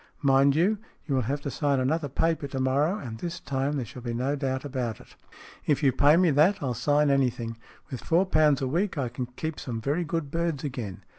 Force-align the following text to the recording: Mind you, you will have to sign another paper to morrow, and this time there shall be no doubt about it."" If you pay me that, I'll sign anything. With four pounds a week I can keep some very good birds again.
Mind 0.23 0.55
you, 0.55 0.79
you 1.05 1.13
will 1.13 1.21
have 1.29 1.41
to 1.41 1.51
sign 1.51 1.79
another 1.79 2.09
paper 2.09 2.47
to 2.47 2.59
morrow, 2.59 2.97
and 2.97 3.19
this 3.19 3.39
time 3.39 3.73
there 3.73 3.85
shall 3.85 4.01
be 4.01 4.15
no 4.15 4.35
doubt 4.35 4.65
about 4.65 4.99
it."" 4.99 5.15
If 5.67 5.83
you 5.83 5.91
pay 5.91 6.17
me 6.17 6.31
that, 6.31 6.57
I'll 6.59 6.73
sign 6.73 7.11
anything. 7.11 7.57
With 7.91 8.01
four 8.03 8.25
pounds 8.25 8.63
a 8.63 8.67
week 8.67 8.97
I 8.97 9.09
can 9.09 9.27
keep 9.27 9.59
some 9.59 9.79
very 9.79 10.03
good 10.03 10.31
birds 10.31 10.63
again. 10.63 11.03